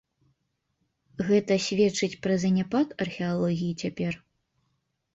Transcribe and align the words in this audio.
Гэта 1.27 1.53
сведчыць 1.67 2.11
пра 2.25 2.33
заняпад 2.47 2.87
археалогіі 3.09 3.79
цяпер? 3.87 4.13